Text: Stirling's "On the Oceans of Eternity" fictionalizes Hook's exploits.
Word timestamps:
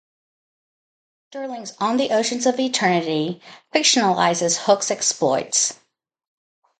Stirling's 1.29 1.75
"On 1.77 1.97
the 1.97 2.09
Oceans 2.09 2.47
of 2.47 2.59
Eternity" 2.59 3.39
fictionalizes 3.71 4.57
Hook's 4.57 4.89
exploits. 4.89 5.75